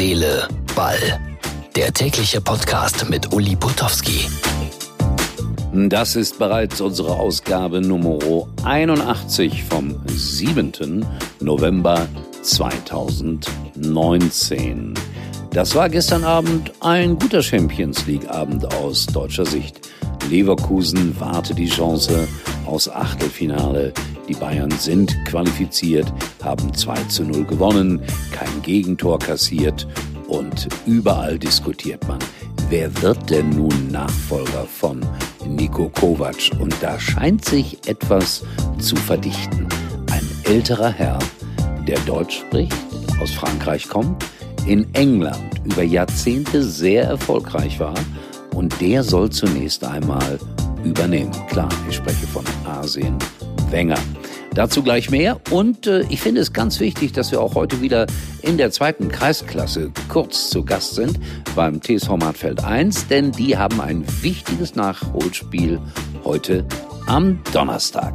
Seele, 0.00 0.48
Ball. 0.74 1.20
Der 1.76 1.92
tägliche 1.92 2.40
Podcast 2.40 3.06
mit 3.10 3.34
Uli 3.34 3.54
Putowski. 3.54 4.30
Das 5.74 6.16
ist 6.16 6.38
bereits 6.38 6.80
unsere 6.80 7.16
Ausgabe 7.16 7.82
Nummer 7.82 8.18
81 8.64 9.62
vom 9.64 10.00
7. 10.06 11.04
November 11.40 12.08
2019. 12.40 14.94
Das 15.52 15.74
war 15.74 15.90
gestern 15.90 16.24
Abend 16.24 16.72
ein 16.80 17.18
guter 17.18 17.42
Champions 17.42 18.06
League 18.06 18.30
Abend 18.30 18.74
aus 18.76 19.04
deutscher 19.04 19.44
Sicht. 19.44 19.86
Leverkusen 20.30 21.14
warte 21.20 21.54
die 21.54 21.68
Chance 21.68 22.26
aus 22.64 22.88
Achtelfinale. 22.88 23.92
Die 24.30 24.36
Bayern 24.36 24.70
sind 24.70 25.16
qualifiziert, 25.24 26.06
haben 26.40 26.72
2 26.72 27.02
zu 27.08 27.24
0 27.24 27.46
gewonnen, 27.46 28.00
kein 28.30 28.62
Gegentor 28.62 29.18
kassiert 29.18 29.88
und 30.28 30.68
überall 30.86 31.36
diskutiert 31.36 32.06
man, 32.06 32.20
wer 32.68 33.02
wird 33.02 33.28
denn 33.28 33.50
nun 33.50 33.90
Nachfolger 33.90 34.66
von 34.66 35.00
Nico 35.44 35.88
Kovac? 35.88 36.48
Und 36.60 36.72
da 36.80 37.00
scheint 37.00 37.44
sich 37.44 37.88
etwas 37.88 38.44
zu 38.78 38.94
verdichten. 38.94 39.66
Ein 40.12 40.24
älterer 40.44 40.92
Herr, 40.92 41.18
der 41.88 41.98
Deutsch 42.06 42.38
spricht, 42.38 42.76
aus 43.20 43.32
Frankreich 43.32 43.88
kommt, 43.88 44.24
in 44.64 44.86
England 44.94 45.60
über 45.64 45.82
Jahrzehnte 45.82 46.62
sehr 46.62 47.02
erfolgreich 47.02 47.80
war 47.80 47.94
und 48.54 48.80
der 48.80 49.02
soll 49.02 49.30
zunächst 49.30 49.82
einmal 49.82 50.38
übernehmen. 50.84 51.32
Klar, 51.48 51.68
ich 51.88 51.96
spreche 51.96 52.28
von 52.28 52.44
Asien 52.64 53.18
Wenger. 53.70 53.98
Dazu 54.54 54.82
gleich 54.82 55.10
mehr 55.10 55.40
und 55.50 55.86
äh, 55.86 56.02
ich 56.08 56.20
finde 56.20 56.40
es 56.40 56.52
ganz 56.52 56.80
wichtig, 56.80 57.12
dass 57.12 57.30
wir 57.30 57.40
auch 57.40 57.54
heute 57.54 57.80
wieder 57.80 58.06
in 58.42 58.58
der 58.58 58.72
zweiten 58.72 59.08
Kreisklasse 59.08 59.92
kurz 60.08 60.50
zu 60.50 60.64
Gast 60.64 60.96
sind 60.96 61.20
beim 61.54 61.80
TSV 61.80 62.16
Martfeld 62.16 62.64
1, 62.64 63.06
denn 63.06 63.30
die 63.30 63.56
haben 63.56 63.80
ein 63.80 64.04
wichtiges 64.22 64.74
Nachholspiel 64.74 65.80
heute 66.24 66.66
am 67.06 67.40
Donnerstag. 67.52 68.14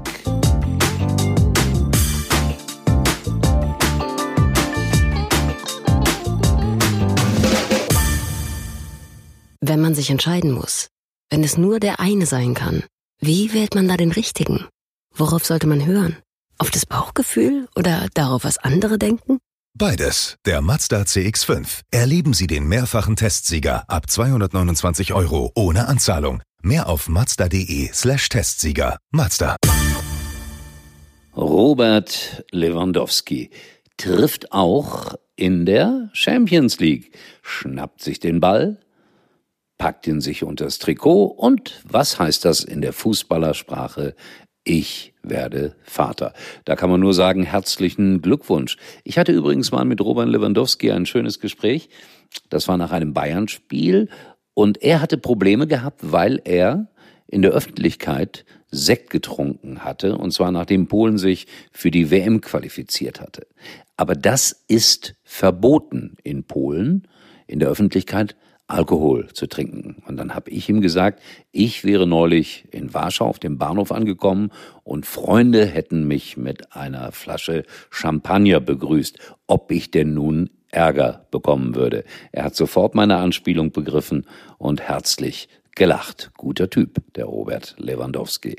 Wenn 9.62 9.82
man 9.82 9.96
sich 9.96 10.10
entscheiden 10.10 10.52
muss, 10.52 10.90
wenn 11.30 11.44
es 11.44 11.58
nur 11.58 11.80
der 11.80 12.02
eine 12.02 12.26
sein 12.26 12.54
kann, 12.54 12.84
wie 13.22 13.54
wählt 13.54 13.74
man 13.74 13.88
da 13.88 13.96
den 13.96 14.12
richtigen? 14.12 14.68
Worauf 15.16 15.46
sollte 15.46 15.66
man 15.66 15.86
hören? 15.86 16.18
Auf 16.58 16.72
das 16.72 16.86
Bauchgefühl 16.86 17.68
oder 17.76 18.08
darauf, 18.14 18.44
was 18.44 18.58
andere 18.58 18.98
denken? 18.98 19.40
Beides. 19.78 20.38
Der 20.46 20.62
Mazda 20.62 21.02
CX5. 21.02 21.82
Erleben 21.92 22.34
Sie 22.34 22.48
den 22.48 22.66
mehrfachen 22.68 23.18
Testsieger 23.18 23.84
ab 23.90 24.10
229 24.10 25.14
Euro 25.14 25.52
ohne 25.54 25.88
Anzahlung. 25.88 26.42
Mehr 26.62 26.88
auf 26.88 27.10
mazda.de 27.10 27.90
slash 27.92 28.30
Testsieger. 28.30 28.98
Mazda. 29.12 29.58
Robert 31.36 32.46
Lewandowski 32.52 33.50
trifft 33.98 34.54
auch 34.54 35.16
in 35.36 35.66
der 35.66 36.10
Champions 36.14 36.80
League, 36.80 37.14
schnappt 37.42 38.02
sich 38.02 38.22
den 38.22 38.40
Ball, 38.40 38.80
packt 39.78 40.08
ihn 40.08 40.22
sich 40.22 40.44
unters 40.44 40.80
Trikot 40.80 41.26
und 41.26 41.82
was 41.84 42.18
heißt 42.18 42.46
das 42.46 42.64
in 42.64 42.80
der 42.80 42.94
Fußballersprache? 42.94 44.16
Ich 44.68 45.14
werde 45.22 45.76
Vater. 45.84 46.34
Da 46.66 46.76
kann 46.76 46.90
man 46.90 47.00
nur 47.00 47.14
sagen, 47.14 47.44
herzlichen 47.44 48.24
Glückwunsch. 48.24 48.78
Ich 49.04 49.20
hatte 49.20 49.32
übrigens 49.32 49.72
mal 49.72 49.86
mit 49.86 50.02
Robert 50.02 50.28
Lewandowski 50.28 50.92
ein 50.92 51.06
schönes 51.06 51.40
Gespräch. 51.40 51.88
Das 52.50 52.68
war 52.68 52.76
nach 52.76 52.92
einem 52.92 53.14
Bayern-Spiel 53.14 54.10
und 54.56 54.82
er 54.82 55.02
hatte 55.02 55.20
Probleme 55.20 55.68
gehabt, 55.68 56.00
weil 56.12 56.42
er 56.46 56.88
in 57.28 57.44
der 57.44 57.52
Öffentlichkeit 57.52 58.44
Sekt 58.72 59.12
getrunken 59.12 59.84
hatte, 59.84 60.18
und 60.18 60.32
zwar 60.32 60.52
nachdem 60.52 60.88
Polen 60.88 61.20
sich 61.20 61.46
für 61.72 61.92
die 61.92 62.10
WM 62.10 62.42
qualifiziert 62.42 63.22
hatte. 63.22 63.46
Aber 63.98 64.16
das 64.16 64.64
ist 64.68 65.16
verboten 65.24 66.18
in 66.24 66.44
Polen, 66.44 67.08
in 67.46 67.60
der 67.60 67.70
Öffentlichkeit 67.70 68.36
Alkohol 68.68 69.28
zu 69.34 69.48
trinken. 69.48 70.04
Und 70.08 70.18
dann 70.18 70.34
habe 70.34 70.50
ich 70.50 70.70
ihm 70.70 70.82
gesagt, 70.82 71.22
ich 71.52 71.84
wäre 71.84 72.08
neulich 72.08 72.66
in 72.72 72.94
Warschau 72.94 73.26
auf 73.26 73.40
dem 73.40 73.58
Bahnhof 73.58 73.92
angekommen 73.92 74.52
und 74.84 75.06
Freunde 75.06 75.66
hätten 75.66 76.08
mich 76.08 76.36
mit 76.38 76.76
einer 76.76 77.12
Flasche 77.12 77.64
Champagner 77.92 78.60
begrüßt, 78.60 79.20
ob 79.48 79.72
ich 79.72 79.92
denn 79.92 80.14
nun 80.14 80.50
Ärger 80.72 81.26
bekommen 81.32 81.76
würde. 81.76 82.04
Er 82.32 82.44
hat 82.44 82.56
sofort 82.56 82.96
meine 82.96 83.18
Anspielung 83.18 83.72
begriffen 83.72 84.26
und 84.58 84.82
herzlich 84.82 85.48
gelacht. 85.76 86.32
Guter 86.38 86.70
Typ, 86.70 87.02
der 87.16 87.26
Robert 87.26 87.76
Lewandowski. 87.78 88.56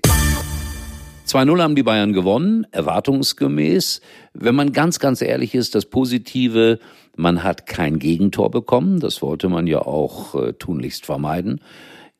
2-0 1.26 1.60
haben 1.60 1.74
die 1.74 1.82
Bayern 1.82 2.12
gewonnen, 2.12 2.66
erwartungsgemäß. 2.70 4.00
Wenn 4.32 4.54
man 4.54 4.72
ganz, 4.72 5.00
ganz 5.00 5.22
ehrlich 5.22 5.56
ist, 5.56 5.74
das 5.74 5.86
Positive, 5.86 6.78
man 7.16 7.42
hat 7.42 7.66
kein 7.66 7.98
Gegentor 7.98 8.50
bekommen. 8.50 9.00
Das 9.00 9.22
wollte 9.22 9.48
man 9.48 9.66
ja 9.66 9.80
auch 9.80 10.34
äh, 10.36 10.52
tunlichst 10.52 11.04
vermeiden. 11.04 11.60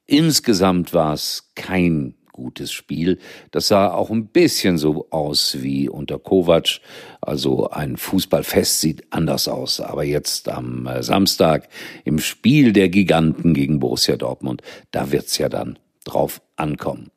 Insgesamt 0.07 0.93
war 0.93 1.15
es 1.15 1.53
kein 1.55 2.15
gutes 2.33 2.73
Spiel. 2.73 3.19
Das 3.53 3.69
sah 3.69 3.93
auch 3.93 4.11
ein 4.11 4.27
bisschen 4.27 4.77
so 4.77 5.07
aus 5.11 5.59
wie 5.61 5.89
unter 5.89 6.19
Kovac. 6.19 6.81
Also 7.21 7.71
ein 7.71 7.97
Fußballfest 7.97 8.81
sieht 8.81 9.05
anders 9.11 9.47
aus. 9.47 9.81
Aber 9.81 10.03
jetzt 10.03 10.49
am 10.49 10.87
äh, 10.87 11.03
Samstag 11.05 11.69
im 12.05 12.19
Spiel 12.19 12.73
der 12.73 12.89
Giganten 12.89 13.55
gegen 13.55 13.79
Borussia 13.79 14.17
Dortmund, 14.17 14.63
da 14.91 15.13
wird's 15.13 15.39
ja 15.39 15.49
dann 15.49 15.79
drauf 16.05 16.43
ankommen. 16.57 17.11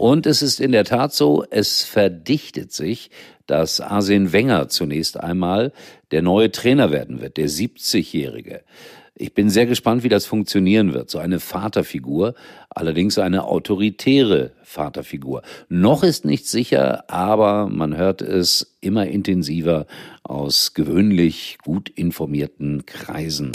Und 0.00 0.24
es 0.24 0.40
ist 0.40 0.62
in 0.62 0.72
der 0.72 0.84
Tat 0.84 1.12
so, 1.12 1.44
es 1.50 1.82
verdichtet 1.82 2.72
sich, 2.72 3.10
dass 3.46 3.82
Arsene 3.82 4.32
Wenger 4.32 4.70
zunächst 4.70 5.20
einmal 5.20 5.74
der 6.10 6.22
neue 6.22 6.50
Trainer 6.50 6.90
werden 6.90 7.20
wird, 7.20 7.36
der 7.36 7.50
70-Jährige. 7.50 8.62
Ich 9.14 9.34
bin 9.34 9.50
sehr 9.50 9.66
gespannt, 9.66 10.02
wie 10.02 10.08
das 10.08 10.24
funktionieren 10.24 10.94
wird. 10.94 11.10
So 11.10 11.18
eine 11.18 11.38
Vaterfigur, 11.38 12.32
allerdings 12.70 13.18
eine 13.18 13.44
autoritäre 13.44 14.52
Vaterfigur. 14.62 15.42
Noch 15.68 16.02
ist 16.02 16.24
nicht 16.24 16.48
sicher, 16.48 17.04
aber 17.10 17.68
man 17.68 17.94
hört 17.94 18.22
es 18.22 18.78
immer 18.80 19.06
intensiver 19.06 19.84
aus 20.22 20.72
gewöhnlich 20.72 21.58
gut 21.62 21.90
informierten 21.90 22.86
Kreisen. 22.86 23.52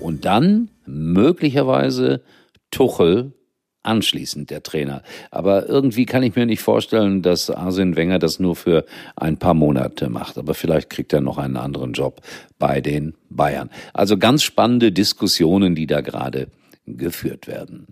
Und 0.00 0.24
dann 0.24 0.70
möglicherweise 0.84 2.24
Tuchel 2.72 3.34
anschließend 3.82 4.50
der 4.50 4.62
Trainer. 4.62 5.02
Aber 5.30 5.68
irgendwie 5.68 6.06
kann 6.06 6.22
ich 6.22 6.34
mir 6.34 6.46
nicht 6.46 6.62
vorstellen, 6.62 7.22
dass 7.22 7.50
Arsene 7.50 7.96
Wenger 7.96 8.18
das 8.18 8.38
nur 8.38 8.56
für 8.56 8.84
ein 9.16 9.36
paar 9.38 9.54
Monate 9.54 10.08
macht. 10.08 10.38
Aber 10.38 10.54
vielleicht 10.54 10.90
kriegt 10.90 11.12
er 11.12 11.20
noch 11.20 11.38
einen 11.38 11.56
anderen 11.56 11.92
Job 11.92 12.20
bei 12.58 12.80
den 12.80 13.14
Bayern. 13.30 13.70
Also 13.92 14.18
ganz 14.18 14.42
spannende 14.42 14.92
Diskussionen, 14.92 15.74
die 15.74 15.86
da 15.86 16.00
gerade 16.00 16.48
geführt 16.86 17.46
werden. 17.46 17.86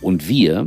Und 0.00 0.28
wir 0.28 0.66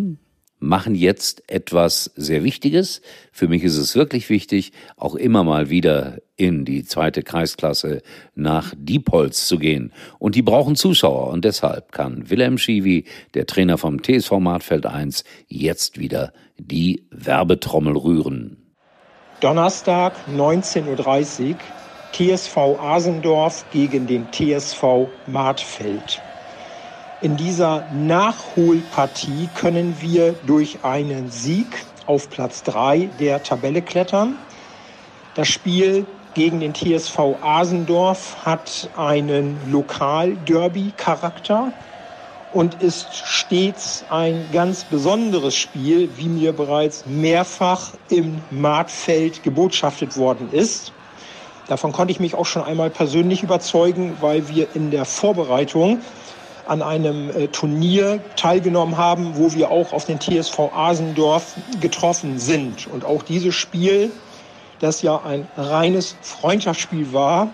machen 0.59 0.95
jetzt 0.95 1.43
etwas 1.47 2.11
sehr 2.15 2.43
Wichtiges. 2.43 3.01
Für 3.31 3.47
mich 3.47 3.63
ist 3.63 3.77
es 3.77 3.95
wirklich 3.95 4.29
wichtig, 4.29 4.71
auch 4.95 5.15
immer 5.15 5.43
mal 5.43 5.69
wieder 5.69 6.17
in 6.35 6.65
die 6.65 6.83
zweite 6.83 7.23
Kreisklasse 7.23 8.01
nach 8.35 8.73
Diepholz 8.77 9.47
zu 9.47 9.57
gehen. 9.59 9.91
Und 10.19 10.35
die 10.35 10.41
brauchen 10.41 10.75
Zuschauer 10.75 11.27
und 11.27 11.45
deshalb 11.45 11.91
kann 11.91 12.29
Wilhelm 12.29 12.57
Schiwi, 12.57 13.05
der 13.33 13.45
Trainer 13.45 13.77
vom 13.77 14.01
TSV 14.01 14.33
Martfeld 14.39 14.85
1, 14.85 15.23
jetzt 15.47 15.99
wieder 15.99 16.33
die 16.57 17.05
Werbetrommel 17.11 17.95
rühren. 17.95 18.57
Donnerstag 19.39 20.13
19.30 20.35 21.51
Uhr 21.51 21.57
TSV 22.11 22.57
Asendorf 22.79 23.65
gegen 23.71 24.07
den 24.07 24.27
TSV 24.31 25.07
Martfeld. 25.27 26.21
In 27.19 27.35
dieser 27.35 27.87
Nachholpartie 27.91 29.47
können 29.47 29.99
wir 29.99 30.33
durch 30.33 30.83
einen 30.83 31.31
Sieg 31.31 31.83
auf 32.05 32.29
Platz 32.29 32.61
3 32.61 33.09
der 33.19 33.41
Tabelle 33.41 33.81
klettern. 33.81 34.35
Das 35.33 35.47
Spiel 35.47 36.05
gegen 36.35 36.59
den 36.59 36.75
TSV 36.75 37.17
Asendorf 37.41 38.45
hat 38.45 38.91
einen 38.93 39.71
Lokal-Derby-Charakter 39.71 41.73
und 42.51 42.83
ist 42.83 43.15
stets 43.15 44.05
ein 44.09 44.51
ganz 44.51 44.83
besonderes 44.83 45.55
Spiel, 45.55 46.15
wie 46.17 46.29
mir 46.29 46.53
bereits 46.53 47.07
mehrfach 47.07 47.95
im 48.09 48.43
Marktfeld 48.51 49.41
gebotschaftet 49.41 50.17
worden 50.17 50.51
ist. 50.51 50.93
Davon 51.65 51.93
konnte 51.93 52.11
ich 52.11 52.19
mich 52.19 52.35
auch 52.35 52.45
schon 52.45 52.63
einmal 52.63 52.91
persönlich 52.91 53.41
überzeugen, 53.41 54.21
weil 54.21 54.47
wir 54.47 54.75
in 54.75 54.91
der 54.91 55.03
Vorbereitung 55.03 56.03
an 56.67 56.81
einem 56.81 57.29
äh, 57.29 57.47
Turnier 57.47 58.19
teilgenommen 58.35 58.97
haben, 58.97 59.37
wo 59.37 59.53
wir 59.53 59.71
auch 59.71 59.93
auf 59.93 60.05
den 60.05 60.19
TSV 60.19 60.59
Asendorf 60.73 61.55
getroffen 61.81 62.39
sind. 62.39 62.87
Und 62.87 63.05
auch 63.05 63.23
dieses 63.23 63.55
Spiel 63.55 64.11
das 64.79 65.01
ja 65.01 65.21
ein 65.23 65.47
reines 65.57 66.15
Freundschaftsspiel 66.21 67.13
war, 67.13 67.49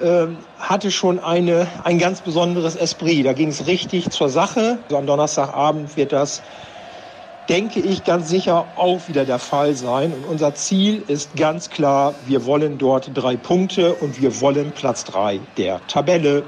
ähm, 0.00 0.38
hatte 0.58 0.90
schon 0.90 1.18
eine, 1.18 1.66
ein 1.84 1.98
ganz 1.98 2.20
besonderes 2.20 2.76
Esprit. 2.76 3.26
Da 3.26 3.32
ging 3.32 3.48
es 3.48 3.66
richtig 3.66 4.10
zur 4.10 4.28
Sache. 4.28 4.78
Also 4.84 4.96
am 4.96 5.06
Donnerstagabend 5.06 5.96
wird 5.96 6.12
das, 6.12 6.42
denke 7.48 7.80
ich, 7.80 8.04
ganz 8.04 8.28
sicher 8.28 8.66
auch 8.76 9.08
wieder 9.08 9.24
der 9.24 9.38
Fall 9.38 9.74
sein. 9.74 10.12
Und 10.12 10.24
unser 10.24 10.54
Ziel 10.54 11.02
ist 11.08 11.36
ganz 11.36 11.70
klar, 11.70 12.14
wir 12.26 12.44
wollen 12.44 12.78
dort 12.78 13.10
drei 13.14 13.36
Punkte 13.36 13.94
und 13.94 14.20
wir 14.20 14.40
wollen 14.40 14.72
Platz 14.72 15.04
drei 15.04 15.40
der 15.56 15.80
Tabelle. 15.88 16.44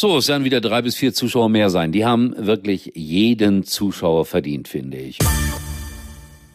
So, 0.00 0.16
es 0.16 0.28
werden 0.28 0.44
wieder 0.44 0.60
drei 0.60 0.80
bis 0.80 0.94
vier 0.94 1.12
Zuschauer 1.12 1.48
mehr 1.48 1.70
sein. 1.70 1.90
Die 1.90 2.04
haben 2.04 2.32
wirklich 2.38 2.92
jeden 2.94 3.64
Zuschauer 3.64 4.26
verdient, 4.26 4.68
finde 4.68 4.96
ich. 4.96 5.18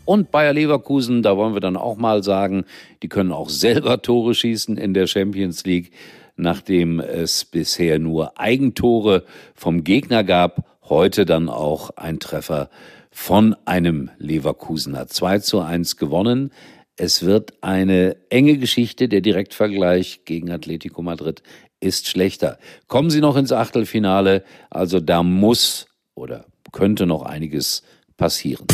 Und 0.06 0.32
Bayer 0.32 0.54
Leverkusen, 0.54 1.22
da 1.24 1.36
wollen 1.36 1.54
wir 1.54 1.60
dann 1.60 1.76
auch 1.76 1.98
mal 1.98 2.24
sagen, 2.24 2.64
die 3.02 3.10
können 3.10 3.34
auch 3.34 3.50
selber 3.50 4.02
Tore 4.02 4.34
schießen 4.34 4.78
in 4.78 4.94
der 4.94 5.08
Champions 5.08 5.66
League, 5.66 5.92
nachdem 6.38 7.02
es 7.02 7.44
bisher 7.44 8.00
nur 8.00 8.40
Eigentore 8.40 9.26
vom 9.56 9.84
Gegner 9.84 10.24
gab. 10.24 10.66
Heute 10.88 11.26
dann 11.26 11.50
auch 11.50 11.90
ein 11.98 12.22
Treffer 12.22 12.70
von 13.12 13.58
einem 13.66 14.10
Leverkusener. 14.20 15.08
2 15.08 15.40
zu 15.40 15.60
1 15.60 15.98
gewonnen. 15.98 16.54
Es 16.96 17.26
wird 17.26 17.56
eine 17.60 18.16
enge 18.30 18.58
Geschichte. 18.58 19.10
Der 19.10 19.20
Direktvergleich 19.20 20.22
gegen 20.24 20.50
Atletico 20.50 21.02
Madrid 21.02 21.44
ist 21.84 22.08
schlechter. 22.08 22.58
Kommen 22.88 23.10
Sie 23.10 23.22
noch 23.22 23.36
ins 23.36 23.52
Achtelfinale. 23.52 24.44
Also 24.70 25.00
da 25.00 25.22
muss 25.22 25.88
oder 26.16 26.46
könnte 26.72 27.06
noch 27.06 27.24
einiges 27.24 27.84
passieren. 28.18 28.66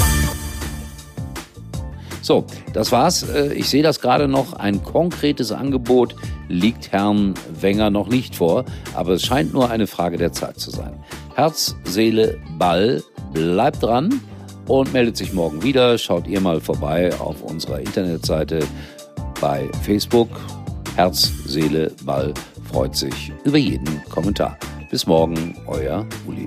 So, 2.21 2.45
das 2.73 2.91
war's. 2.91 3.23
Äh, 3.23 3.53
ich 3.53 3.69
sehe 3.69 3.81
das 3.81 4.01
gerade 4.01 4.27
noch. 4.27 4.53
Ein 4.53 4.83
konkretes 4.83 5.51
Angebot 5.51 6.15
liegt 6.47 6.91
Herrn 6.91 7.33
Wenger 7.59 7.89
noch 7.89 8.07
nicht 8.07 8.35
vor, 8.35 8.65
aber 8.93 9.13
es 9.13 9.23
scheint 9.23 9.53
nur 9.53 9.69
eine 9.71 9.87
Frage 9.87 10.17
der 10.17 10.31
Zeit 10.31 10.59
zu 10.59 10.69
sein. 10.69 11.03
Herz, 11.35 11.75
Seele, 11.85 12.37
Ball, 12.57 13.01
bleibt 13.33 13.81
dran 13.81 14.21
und 14.67 14.93
meldet 14.93 15.17
sich 15.17 15.33
morgen 15.33 15.63
wieder. 15.63 15.97
Schaut 15.97 16.27
ihr 16.27 16.41
mal 16.41 16.59
vorbei 16.59 17.11
auf 17.19 17.41
unserer 17.41 17.79
Internetseite 17.79 18.59
bei 19.39 19.69
Facebook. 19.83 20.29
Herz, 20.95 21.31
Seele, 21.45 21.91
Ball 22.03 22.33
freut 22.69 22.95
sich 22.95 23.31
über 23.43 23.57
jeden 23.57 24.03
Kommentar. 24.09 24.57
Bis 24.91 25.05
morgen, 25.05 25.55
euer 25.67 26.05
Uli. 26.27 26.45